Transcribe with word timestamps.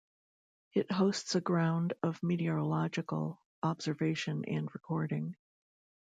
It 0.73 0.91
hosts 0.91 1.35
a 1.35 1.41
ground 1.41 1.93
of 2.01 2.23
meteorological 2.23 3.39
observation 3.61 4.45
and 4.47 4.67
recording. 4.73 5.35